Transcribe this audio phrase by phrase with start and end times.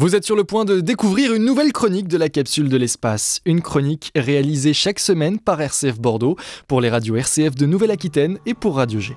[0.00, 3.40] Vous êtes sur le point de découvrir une nouvelle chronique de la capsule de l'espace.
[3.44, 6.36] Une chronique réalisée chaque semaine par RCF Bordeaux
[6.68, 9.16] pour les radios RCF de Nouvelle-Aquitaine et pour Radio G.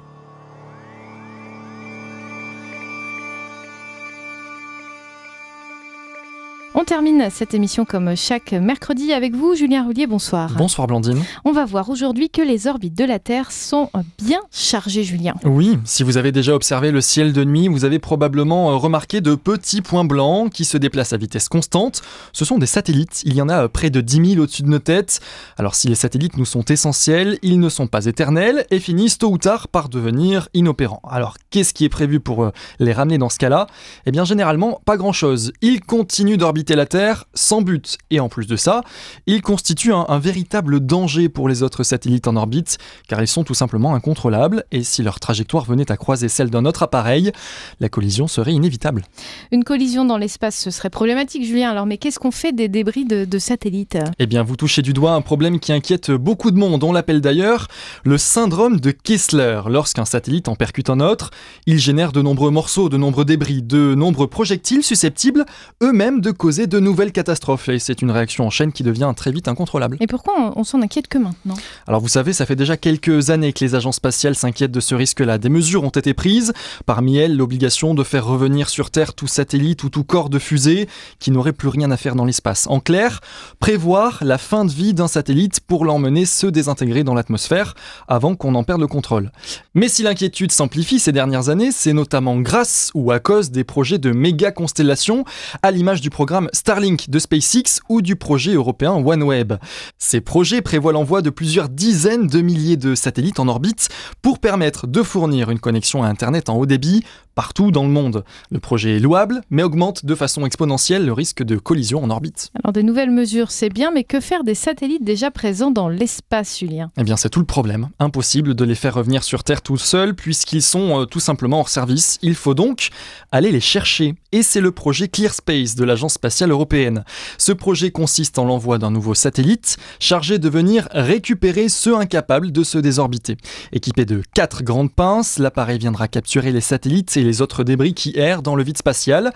[6.81, 10.55] On termine cette émission comme chaque mercredi avec vous, Julien Roulier, bonsoir.
[10.57, 11.23] Bonsoir Blandine.
[11.45, 15.35] On va voir aujourd'hui que les orbites de la Terre sont bien chargées, Julien.
[15.43, 19.21] Oui, si vous avez déjà observé le ciel de nuit, vous avez probablement euh, remarqué
[19.21, 22.01] de petits points blancs qui se déplacent à vitesse constante.
[22.33, 24.69] Ce sont des satellites, il y en a euh, près de 10 000 au-dessus de
[24.69, 25.19] nos têtes.
[25.57, 29.29] Alors si les satellites nous sont essentiels, ils ne sont pas éternels et finissent tôt
[29.29, 31.03] ou tard par devenir inopérants.
[31.07, 33.67] Alors qu'est-ce qui est prévu pour euh, les ramener dans ce cas-là?
[34.07, 35.53] Eh bien généralement pas grand-chose.
[35.61, 37.97] Ils continuent d'orbiter la Terre sans but.
[38.09, 38.81] Et en plus de ça,
[39.27, 43.43] ils constituent un, un, véritable danger pour les autres satellites en orbite, car ils sont
[43.43, 47.31] tout simplement incontrôlables, et si leur trajectoire venait à croiser celle d'un autre appareil,
[47.79, 49.03] la collision serait inévitable.
[49.51, 51.71] Une collision dans l'espace, ce serait problématique, Julien.
[51.71, 53.97] Alors, mais qu'est-ce qu'on fait des débris de, de satellites?
[54.19, 56.83] Eh bien, vous touchez du doigt un problème qui inquiète beaucoup de monde.
[56.83, 57.67] On l'appelle d'ailleurs
[58.03, 59.61] le syndrome de Kessler.
[59.67, 61.31] Lorsqu'un satellite en percute un autre,
[61.65, 65.45] il génère de nombreux morceaux, de nombreux débris, de nombreux projectiles susceptibles
[65.83, 67.69] eux-mêmes de causer de nouvelles catastrophes.
[67.69, 69.97] Et c'est une réaction en chaîne qui devient très vite incontrôlable.
[69.99, 71.55] Et pourquoi on s'en inquiète que maintenant?
[71.87, 74.95] Alors vous savez, ça fait déjà quelques années que les agences spatiales s'inquiètent de ce
[74.95, 75.37] risque-là.
[75.37, 76.53] Des mesures ont été prises,
[76.85, 80.87] parmi elles l'obligation de faire revenir sur Terre tout satellite ou tout corps de fusée
[81.19, 82.67] qui n'aurait plus rien à faire dans l'espace.
[82.67, 83.21] En clair,
[83.59, 87.75] prévoir la fin de vie d'un satellite pour l'emmener se désintégrer dans l'atmosphère
[88.07, 89.31] avant qu'on en perde le contrôle.
[89.73, 93.97] Mais si l'inquiétude s'amplifie ces dernières années, c'est notamment grâce ou à cause des projets
[93.97, 95.25] de méga constellations
[95.61, 99.53] à l'image du programme Starlink de SpaceX ou du projet européen OneWeb.
[99.97, 103.89] Ces projets prévoient l'envoi de plusieurs dizaines de milliers de satellites en orbite
[104.21, 107.03] pour permettre de fournir une connexion à Internet en haut débit
[107.35, 108.23] partout dans le monde.
[108.49, 112.51] Le projet est louable, mais augmente de façon exponentielle le risque de collision en orbite.
[112.63, 116.59] Alors de nouvelles mesures, c'est bien, mais que faire des satellites déjà présents dans l'espace,
[116.59, 116.91] Julien?
[116.97, 117.89] Eh bien c'est tout le problème.
[117.99, 121.69] Impossible de les faire revenir sur Terre tout seuls, puisqu'ils sont euh, tout simplement hors
[121.69, 122.19] service.
[122.21, 122.89] Il faut donc
[123.31, 124.15] aller les chercher.
[124.31, 127.03] Et c'est le projet ClearSpace de l'Agence spatiale européenne.
[127.37, 132.63] Ce projet consiste en l'envoi d'un nouveau satellite chargé de venir récupérer ceux incapables de
[132.63, 133.37] se désorbiter.
[133.71, 138.13] Équipé de quatre grandes pinces, l'appareil viendra capturer les satellites et les autres débris qui
[138.15, 139.33] errent dans le vide spatial.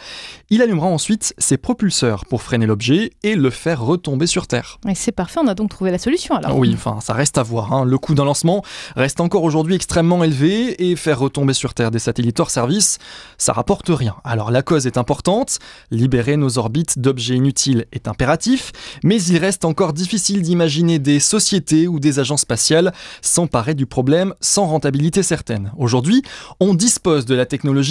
[0.49, 4.79] Il allumera ensuite ses propulseurs pour freiner l'objet et le faire retomber sur Terre.
[4.87, 6.57] Et c'est parfait, on a donc trouvé la solution alors.
[6.57, 7.73] Oui, enfin, ça reste à voir.
[7.73, 7.85] Hein.
[7.85, 8.63] Le coût d'un lancement
[8.95, 12.97] reste encore aujourd'hui extrêmement élevé et faire retomber sur Terre des satellites hors service,
[13.37, 14.15] ça rapporte rien.
[14.23, 15.59] Alors la cause est importante,
[15.91, 18.71] libérer nos orbites d'objets inutiles est impératif,
[19.03, 24.33] mais il reste encore difficile d'imaginer des sociétés ou des agences spatiales s'emparer du problème
[24.41, 25.71] sans rentabilité certaine.
[25.77, 26.21] Aujourd'hui,
[26.59, 27.45] on dispose de la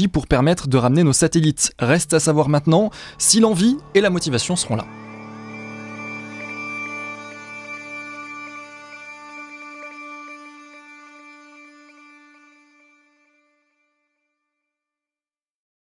[0.08, 1.72] pour permettre de ramener nos satellites.
[1.78, 4.86] Reste à savoir maintenant si l'envie et la motivation seront là.